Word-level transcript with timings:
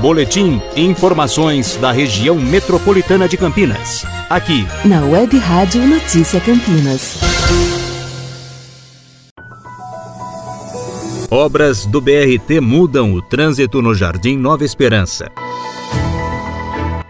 Boletim 0.00 0.62
e 0.76 0.82
informações 0.82 1.76
da 1.76 1.90
região 1.90 2.36
metropolitana 2.36 3.28
de 3.28 3.36
Campinas. 3.36 4.06
Aqui, 4.30 4.64
na 4.84 5.04
Web 5.04 5.36
Rádio 5.38 5.84
Notícia 5.88 6.40
Campinas. 6.40 7.18
Obras 11.28 11.84
do 11.84 12.00
BRT 12.00 12.60
mudam 12.60 13.12
o 13.12 13.20
trânsito 13.20 13.82
no 13.82 13.92
Jardim 13.92 14.36
Nova 14.36 14.64
Esperança. 14.64 15.32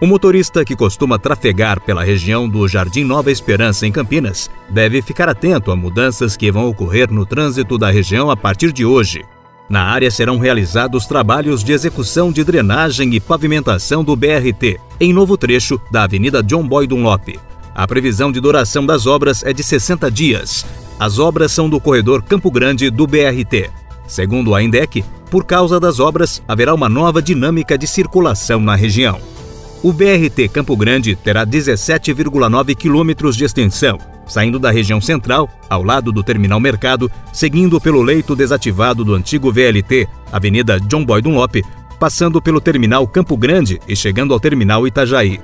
O 0.00 0.06
motorista 0.06 0.64
que 0.64 0.74
costuma 0.74 1.18
trafegar 1.18 1.82
pela 1.82 2.02
região 2.02 2.48
do 2.48 2.66
Jardim 2.66 3.04
Nova 3.04 3.30
Esperança, 3.30 3.86
em 3.86 3.92
Campinas, 3.92 4.48
deve 4.70 5.02
ficar 5.02 5.28
atento 5.28 5.70
a 5.70 5.76
mudanças 5.76 6.38
que 6.38 6.50
vão 6.50 6.66
ocorrer 6.66 7.12
no 7.12 7.26
trânsito 7.26 7.76
da 7.76 7.90
região 7.90 8.30
a 8.30 8.36
partir 8.36 8.72
de 8.72 8.86
hoje. 8.86 9.22
Na 9.68 9.82
área 9.82 10.10
serão 10.10 10.38
realizados 10.38 11.06
trabalhos 11.06 11.62
de 11.62 11.72
execução 11.72 12.32
de 12.32 12.42
drenagem 12.42 13.14
e 13.14 13.20
pavimentação 13.20 14.02
do 14.02 14.16
BRT, 14.16 14.80
em 14.98 15.12
novo 15.12 15.36
trecho 15.36 15.78
da 15.90 16.04
Avenida 16.04 16.42
John 16.42 16.66
Boy 16.66 16.86
Dunlop. 16.86 17.38
A 17.74 17.86
previsão 17.86 18.32
de 18.32 18.40
duração 18.40 18.86
das 18.86 19.06
obras 19.06 19.44
é 19.44 19.52
de 19.52 19.62
60 19.62 20.10
dias. 20.10 20.64
As 20.98 21.18
obras 21.18 21.52
são 21.52 21.68
do 21.68 21.78
corredor 21.78 22.22
Campo 22.22 22.50
Grande 22.50 22.90
do 22.90 23.06
BRT. 23.06 23.70
Segundo 24.06 24.54
a 24.54 24.62
INDEC, 24.62 25.04
por 25.30 25.44
causa 25.44 25.78
das 25.78 26.00
obras, 26.00 26.42
haverá 26.48 26.74
uma 26.74 26.88
nova 26.88 27.20
dinâmica 27.20 27.76
de 27.76 27.86
circulação 27.86 28.60
na 28.60 28.74
região. 28.74 29.20
O 29.82 29.92
BRT 29.92 30.48
Campo 30.50 30.76
Grande 30.76 31.14
terá 31.14 31.46
17,9 31.46 32.74
quilômetros 32.74 33.36
de 33.36 33.44
extensão, 33.44 33.98
saindo 34.28 34.58
da 34.58 34.70
região 34.70 35.00
central, 35.00 35.48
ao 35.68 35.82
lado 35.82 36.12
do 36.12 36.22
Terminal 36.22 36.60
Mercado, 36.60 37.10
seguindo 37.32 37.80
pelo 37.80 38.02
leito 38.02 38.36
desativado 38.36 39.04
do 39.04 39.14
antigo 39.14 39.50
VLT, 39.50 40.06
Avenida 40.30 40.78
John 40.80 41.04
Boy 41.04 41.20
Dunlop, 41.22 41.56
passando 41.98 42.40
pelo 42.40 42.60
Terminal 42.60 43.06
Campo 43.08 43.36
Grande 43.36 43.80
e 43.88 43.96
chegando 43.96 44.32
ao 44.32 44.40
Terminal 44.40 44.86
Itajaí. 44.86 45.40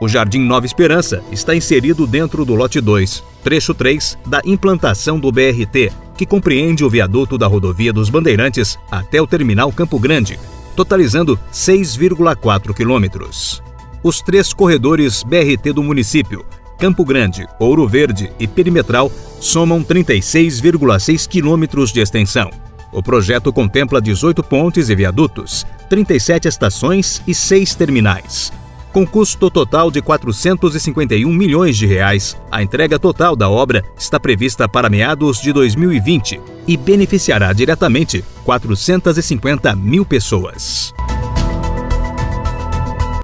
O 0.00 0.08
Jardim 0.08 0.40
Nova 0.40 0.66
Esperança 0.66 1.22
está 1.30 1.54
inserido 1.54 2.08
dentro 2.08 2.44
do 2.44 2.56
lote 2.56 2.80
2, 2.80 3.22
trecho 3.44 3.72
3 3.72 4.18
da 4.26 4.40
implantação 4.44 5.20
do 5.20 5.30
BRT, 5.30 5.92
que 6.16 6.26
compreende 6.26 6.84
o 6.84 6.90
viaduto 6.90 7.38
da 7.38 7.46
rodovia 7.46 7.92
dos 7.92 8.10
Bandeirantes 8.10 8.76
até 8.90 9.22
o 9.22 9.28
Terminal 9.28 9.70
Campo 9.70 10.00
Grande, 10.00 10.38
totalizando 10.74 11.38
6,4 11.52 12.74
quilômetros. 12.74 13.62
Os 14.02 14.20
três 14.20 14.52
corredores 14.52 15.22
BRT 15.22 15.72
do 15.72 15.82
município, 15.84 16.44
Campo 16.82 17.04
Grande, 17.04 17.46
Ouro 17.60 17.86
Verde 17.86 18.32
e 18.40 18.48
Perimetral, 18.48 19.08
somam 19.38 19.84
36,6 19.84 21.28
quilômetros 21.28 21.92
de 21.92 22.00
extensão. 22.00 22.50
O 22.92 23.00
projeto 23.00 23.52
contempla 23.52 24.02
18 24.02 24.42
pontes 24.42 24.88
e 24.88 24.94
viadutos, 24.96 25.64
37 25.88 26.48
estações 26.48 27.22
e 27.24 27.32
6 27.32 27.76
terminais. 27.76 28.52
Com 28.92 29.06
custo 29.06 29.48
total 29.48 29.92
de 29.92 30.02
451 30.02 31.32
milhões 31.32 31.76
de 31.76 31.86
reais, 31.86 32.36
a 32.50 32.64
entrega 32.64 32.98
total 32.98 33.36
da 33.36 33.48
obra 33.48 33.84
está 33.96 34.18
prevista 34.18 34.68
para 34.68 34.90
meados 34.90 35.40
de 35.40 35.52
2020 35.52 36.40
e 36.66 36.76
beneficiará 36.76 37.52
diretamente 37.52 38.24
450 38.42 39.76
mil 39.76 40.04
pessoas. 40.04 40.92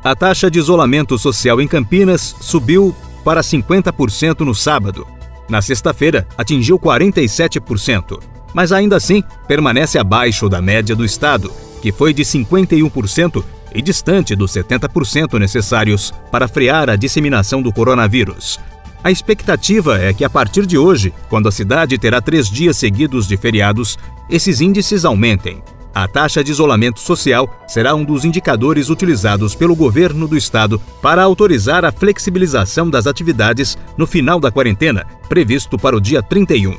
A 0.05 0.14
taxa 0.14 0.48
de 0.48 0.61
isolamento 0.61 1.19
social 1.19 1.61
em 1.61 1.67
Campinas 1.67 2.36
subiu 2.41 2.95
para 3.24 3.41
50% 3.41 4.41
no 4.41 4.55
sábado. 4.55 5.06
Na 5.48 5.62
sexta-feira, 5.62 6.27
atingiu 6.36 6.78
47%, 6.78 8.20
mas 8.55 8.72
ainda 8.72 8.97
assim 8.97 9.22
permanece 9.47 9.98
abaixo 9.98 10.48
da 10.48 10.61
média 10.61 10.94
do 10.94 11.05
estado, 11.05 11.52
que 11.80 11.92
foi 11.92 12.12
de 12.12 12.22
51% 12.22 13.44
e 13.74 13.83
distante 13.83 14.34
dos 14.34 14.52
70% 14.52 15.39
necessários 15.39 16.12
para 16.30 16.48
frear 16.48 16.91
a 16.91 16.96
disseminação 16.96 17.62
do 17.62 17.72
coronavírus. 17.72 18.58
A 19.02 19.11
expectativa 19.11 19.98
é 19.98 20.12
que 20.12 20.24
a 20.24 20.30
partir 20.30 20.67
de 20.67 20.77
hoje, 20.77 21.14
quando 21.29 21.48
a 21.48 21.52
cidade 21.52 21.96
terá 21.98 22.20
três 22.20 22.50
dias 22.50 22.77
seguidos 22.77 23.29
de 23.29 23.36
feriados, 23.36 23.96
esses 24.29 24.61
índices 24.61 25.05
aumentem. 25.05 25.62
A 25.98 26.07
taxa 26.07 26.45
de 26.45 26.53
isolamento 26.53 27.01
social 27.01 27.53
será 27.67 27.92
um 27.92 28.05
dos 28.05 28.25
indicadores 28.25 28.89
utilizados 28.89 29.57
pelo 29.57 29.75
governo 29.75 30.29
do 30.29 30.36
estado 30.36 30.81
para 31.03 31.25
autorizar 31.25 31.85
a 31.85 31.91
flexibilização 31.91 32.89
das 32.89 33.09
atividades 33.09 33.77
no 33.97 34.07
final 34.07 34.39
da 34.39 34.48
quarentena, 34.48 35.05
previsto 35.29 35.77
para 35.77 35.97
o 35.97 36.01
dia 36.01 36.23
31. 36.23 36.77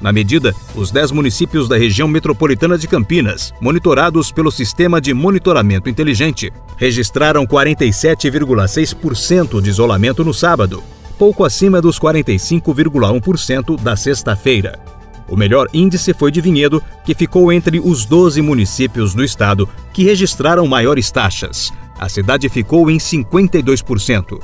Na 0.00 0.12
medida, 0.12 0.54
os 0.76 0.92
10 0.92 1.10
municípios 1.10 1.68
da 1.68 1.76
região 1.76 2.06
metropolitana 2.06 2.78
de 2.78 2.86
Campinas, 2.86 3.52
monitorados 3.60 4.30
pelo 4.30 4.52
Sistema 4.52 5.00
de 5.00 5.12
Monitoramento 5.12 5.90
Inteligente, 5.90 6.52
registraram 6.76 7.44
47,6% 7.44 9.60
de 9.60 9.68
isolamento 9.68 10.24
no 10.24 10.32
sábado, 10.32 10.80
pouco 11.18 11.42
acima 11.42 11.82
dos 11.82 11.98
45,1% 11.98 13.80
da 13.80 13.96
sexta-feira. 13.96 14.99
O 15.30 15.36
melhor 15.36 15.68
índice 15.72 16.12
foi 16.12 16.32
de 16.32 16.40
Vinhedo, 16.40 16.82
que 17.04 17.14
ficou 17.14 17.52
entre 17.52 17.78
os 17.78 18.04
12 18.04 18.42
municípios 18.42 19.14
do 19.14 19.22
estado 19.22 19.68
que 19.92 20.02
registraram 20.02 20.66
maiores 20.66 21.10
taxas. 21.10 21.72
A 21.98 22.08
cidade 22.08 22.48
ficou 22.48 22.90
em 22.90 22.98
52%. 22.98 24.40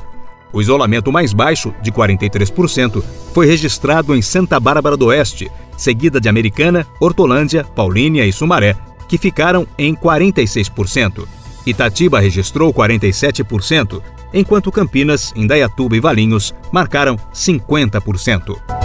O 0.53 0.61
isolamento 0.61 1.11
mais 1.11 1.33
baixo, 1.33 1.75
de 1.83 1.91
43%, 1.91 3.03
foi 3.35 3.47
registrado 3.47 4.15
em 4.15 4.23
Santa 4.23 4.61
Bárbara 4.61 4.97
do 4.97 5.07
Oeste, 5.07 5.51
seguida 5.77 6.21
de 6.21 6.29
Americana, 6.29 6.87
Hortolândia, 7.01 7.65
Paulínia 7.65 8.25
e 8.25 8.33
Sumaré, 8.33 8.77
que 9.09 9.19
ficaram 9.19 9.67
em 9.77 9.95
46%. 9.95 11.27
Itatiba 11.67 12.21
registrou 12.21 12.73
47%, 12.73 14.01
enquanto 14.33 14.71
Campinas, 14.71 15.33
Indaiatuba 15.35 15.97
e 15.97 16.01
Valinhos 16.01 16.55
marcaram 16.71 17.17
50%. 17.35 18.76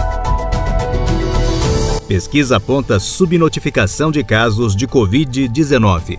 Pesquisa 2.12 2.58
aponta 2.58 3.00
subnotificação 3.00 4.12
de 4.12 4.22
casos 4.22 4.76
de 4.76 4.86
Covid-19. 4.86 6.18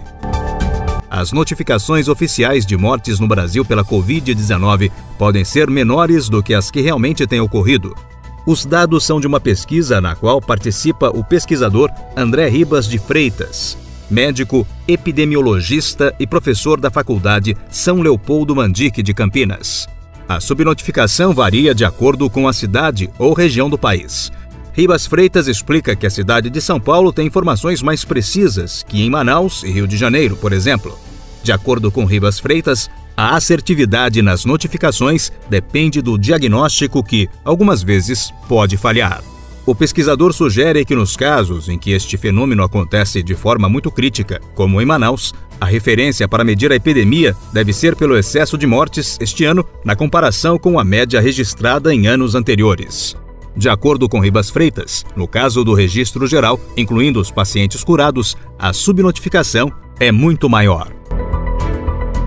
As 1.08 1.31
notificações 1.31 2.08
oficiais 2.08 2.66
de 2.66 2.76
mortes 2.76 3.20
no 3.20 3.28
Brasil 3.28 3.64
pela 3.64 3.86
Covid-19 3.86 4.92
podem 5.20 5.46
ser 5.46 5.70
menores 5.70 6.30
do 6.30 6.42
que 6.42 6.56
as 6.56 6.72
que 6.72 6.81
realmente 6.81 7.28
têm 7.28 7.40
ocorrido. 7.40 7.96
Os 8.44 8.66
dados 8.66 9.04
são 9.04 9.22
de 9.22 9.28
uma 9.28 9.40
pesquisa 9.40 10.02
na 10.02 10.16
qual 10.16 10.42
participa 10.42 11.12
o 11.12 11.24
pesquisador 11.24 11.92
André 12.18 12.50
Ribas 12.50 12.88
de 12.88 12.98
Freitas, 12.98 13.78
médico, 14.10 14.66
epidemiologista 14.88 16.12
e 16.20 16.25
professor 16.25 16.81
da 16.81 16.90
Faculdade 16.90 17.56
São 17.70 18.02
Leopoldo 18.02 18.56
Mandique 18.56 19.04
de 19.04 19.14
Campinas. 19.14 19.88
A 20.28 20.40
subnotificação 20.40 21.36
varia 21.36 21.75
de 21.75 21.86
acordo 21.86 22.28
com 22.31 22.48
a 22.48 22.54
cidade 22.54 23.12
ou 23.20 23.34
região 23.34 23.70
do 23.70 23.78
país. 23.78 24.31
Ribas 24.76 25.06
Freitas 25.06 25.48
explica 25.48 25.96
que 25.96 26.08
a 26.08 26.10
cidade 26.10 26.50
de 26.50 26.60
São 26.60 26.80
Paulo 26.80 27.14
tem 27.14 27.28
informações 27.28 27.84
mais 27.84 28.04
precisas 28.04 28.82
que 28.82 29.04
em 29.04 29.10
Manaus 29.10 29.62
e 29.62 29.70
Rio 29.70 29.88
de 29.88 29.96
Janeiro, 29.96 30.36
por 30.36 30.52
exemplo. 30.52 30.98
De 31.44 31.52
acordo 31.52 31.92
com 31.92 32.06
Ribas 32.06 32.40
Freitas, 32.40 32.90
a 33.16 33.36
assertividade 33.36 34.24
nas 34.24 34.46
notificações 34.46 35.32
depende 35.48 36.02
do 36.02 36.18
diagnóstico 36.18 37.04
que, 37.04 37.30
algumas 37.46 37.84
vezes, 37.84 38.34
pode 38.50 38.76
falhar. 38.76 39.24
O 39.64 39.76
pesquisador 39.76 40.34
sugere 40.34 40.84
que 40.84 40.96
nos 40.96 41.16
casos 41.16 41.70
em 41.70 41.78
que 41.78 41.92
este 41.92 42.18
fenômeno 42.18 42.64
acontece 42.64 43.22
de 43.22 43.36
forma 43.36 43.70
muito 43.70 43.92
crítica, 43.92 44.42
como 44.56 44.82
em 44.82 44.86
Manaus, 44.86 45.36
a 45.62 45.66
referência 45.66 46.28
para 46.28 46.44
medir 46.44 46.72
a 46.72 46.76
epidemia 46.76 47.36
deve 47.54 47.72
ser 47.72 47.96
pelo 47.96 48.18
excesso 48.18 48.58
de 48.58 48.66
mortes 48.66 49.20
este 49.22 49.46
ano 49.46 49.64
na 49.86 49.96
comparação 49.96 50.58
com 50.58 50.80
a 50.80 50.84
média 50.84 51.22
registrada 51.22 51.94
em 51.94 52.08
anos 52.08 52.34
anteriores. 52.34 53.16
De 53.56 53.69
acordo 53.69 54.09
com 54.09 54.19
Ribas 54.19 54.50
Freitas, 54.50 55.06
no 55.16 55.28
caso 55.28 55.64
do 55.64 55.74
registro 55.74 56.25
geral, 56.25 56.59
incluindo 56.75 57.19
os 57.19 57.31
pacientes 57.31 57.84
curados, 57.84 58.36
a 58.58 58.74
subnotificação 58.74 59.72
é 60.00 60.12
muito 60.12 60.50
maior. 60.50 60.91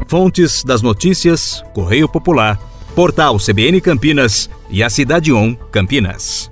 Fontes 0.06 0.62
das 0.62 0.82
notícias: 0.82 1.64
Correio 1.74 2.08
Popular, 2.08 2.58
Portal 2.94 3.38
CBN 3.38 3.80
Campinas 3.80 4.48
e 4.70 4.82
a 4.82 4.88
Cidade 4.88 5.32
On 5.32 5.54
Campinas. 5.70 6.50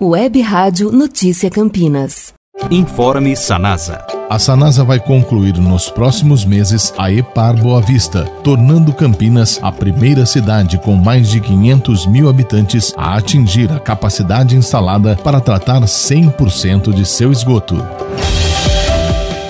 Web 0.00 0.40
Rádio 0.40 0.92
Notícia 0.92 1.50
Campinas. 1.50 2.32
Informe 2.70 3.34
Sanasa. 3.34 4.17
A 4.30 4.38
Sanasa 4.38 4.84
vai 4.84 5.00
concluir 5.00 5.56
nos 5.56 5.88
próximos 5.88 6.44
meses 6.44 6.92
a 6.98 7.10
EPAR 7.10 7.56
Boa 7.56 7.80
Vista, 7.80 8.24
tornando 8.44 8.92
Campinas 8.92 9.58
a 9.62 9.72
primeira 9.72 10.26
cidade 10.26 10.76
com 10.76 10.94
mais 10.94 11.30
de 11.30 11.40
500 11.40 12.06
mil 12.06 12.28
habitantes 12.28 12.92
a 12.94 13.16
atingir 13.16 13.72
a 13.72 13.80
capacidade 13.80 14.54
instalada 14.54 15.16
para 15.16 15.40
tratar 15.40 15.80
100% 15.80 16.92
de 16.92 17.06
seu 17.06 17.32
esgoto. 17.32 17.82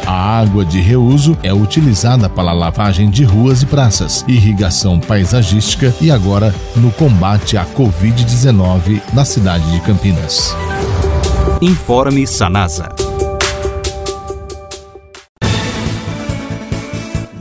A 0.07 0.41
água 0.41 0.65
de 0.65 0.81
reuso 0.81 1.37
é 1.43 1.53
utilizada 1.53 2.29
para 2.29 2.53
lavagem 2.53 3.11
de 3.11 3.25
ruas 3.25 3.63
e 3.63 3.67
praças, 3.67 4.25
irrigação 4.29 5.01
paisagística 5.01 5.93
e 6.01 6.09
agora 6.09 6.55
no 6.77 6.93
combate 6.93 7.57
à 7.57 7.67
Covid-19 7.67 9.03
na 9.13 9.25
cidade 9.25 9.69
de 9.73 9.81
Campinas. 9.81 10.55
Informe 11.61 12.29
Sanasa. 12.29 13.08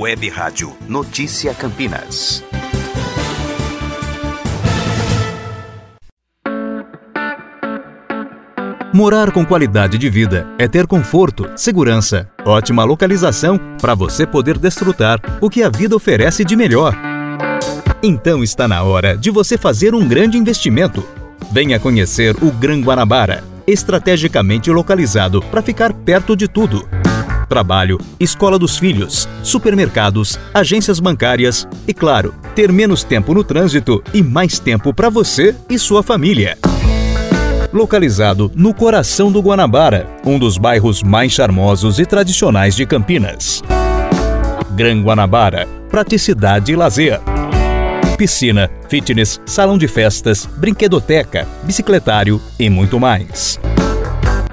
Web 0.07 0.30
Rádio 0.30 0.74
Notícia 0.88 1.54
Campinas. 1.54 2.42
Morar 8.94 9.31
com 9.33 9.45
qualidade 9.45 9.98
de 9.98 10.09
vida 10.09 10.48
é 10.57 10.65
ter 10.65 10.88
conforto, 10.88 11.51
segurança, 11.57 12.31
ótima 12.45 12.86
localização 12.86 13.59
para 13.81 13.94
você 13.94 14.25
poder 14.25 14.57
desfrutar 14.57 15.19
o 15.42 15.50
que 15.50 15.62
a 15.62 15.68
vida 15.68 15.94
oferece 15.94 16.45
de 16.45 16.56
melhor. 16.56 16.95
Então 18.01 18.42
está 18.42 18.65
na 18.65 18.81
hora 18.83 19.18
de 19.18 19.30
você 19.30 19.57
fazer 19.57 19.94
um 19.94 20.07
grande 20.07 20.38
investimento. 20.38 21.06
Venha 21.51 21.81
conhecer 21.81 22.33
o 22.42 22.50
Gran 22.50 22.80
Guanabara, 22.80 23.44
estrategicamente 23.68 24.71
localizado 24.71 25.42
para 25.42 25.62
ficar 25.62 25.92
perto 25.92 26.33
de 26.33 26.48
tudo. 26.48 26.88
Trabalho, 27.47 27.99
escola 28.19 28.59
dos 28.59 28.77
filhos, 28.77 29.27
supermercados, 29.44 30.39
agências 30.53 30.99
bancárias 30.99 31.67
e, 31.88 31.94
claro, 31.94 32.33
ter 32.55 32.71
menos 32.71 33.03
tempo 33.03 33.33
no 33.33 33.44
trânsito 33.44 34.03
e 34.13 34.21
mais 34.21 34.59
tempo 34.59 34.94
para 34.94 35.09
você 35.09 35.55
e 35.69 35.77
sua 35.79 36.03
família 36.03 36.57
localizado 37.71 38.51
no 38.55 38.73
coração 38.73 39.31
do 39.31 39.39
Guanabara, 39.41 40.07
um 40.25 40.39
dos 40.39 40.57
bairros 40.57 41.03
mais 41.03 41.31
charmosos 41.31 41.99
e 41.99 42.05
tradicionais 42.05 42.75
de 42.75 42.85
Campinas. 42.85 43.61
Gran 44.71 45.01
Guanabara, 45.01 45.67
praticidade 45.89 46.71
e 46.71 46.75
lazer. 46.75 47.19
Piscina, 48.17 48.69
fitness, 48.89 49.39
salão 49.45 49.77
de 49.77 49.88
festas, 49.88 50.45
brinquedoteca, 50.57 51.47
bicicletário 51.63 52.41
e 52.59 52.69
muito 52.69 52.99
mais. 52.99 53.59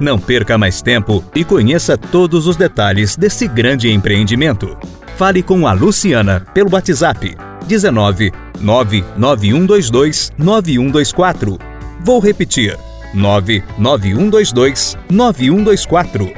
Não 0.00 0.18
perca 0.18 0.58
mais 0.58 0.82
tempo 0.82 1.24
e 1.34 1.44
conheça 1.44 1.96
todos 1.96 2.46
os 2.46 2.56
detalhes 2.56 3.16
desse 3.16 3.46
grande 3.46 3.90
empreendimento. 3.90 4.76
Fale 5.16 5.42
com 5.42 5.66
a 5.66 5.72
Luciana 5.72 6.44
pelo 6.52 6.72
WhatsApp 6.72 7.36
19 7.66 8.32
99122 8.60 10.32
9124. 10.36 11.58
Vou 12.00 12.18
repetir 12.20 12.76
99122 13.14 14.98
9124. 15.10 16.32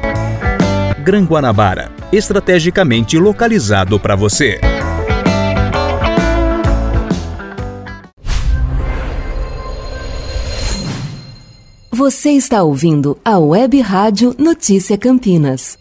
Gran 1.03 1.25
Guanabara, 1.25 1.91
estrategicamente 2.13 3.19
localizado 3.19 3.99
para 3.99 4.15
você. 4.15 4.61
Você 12.09 12.31
está 12.31 12.63
ouvindo 12.63 13.19
a 13.25 13.37
Web 13.37 13.81
Rádio 13.81 14.33
Notícia 14.39 14.97
Campinas. 14.97 15.77